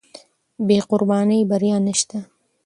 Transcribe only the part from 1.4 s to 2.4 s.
بریا نشته.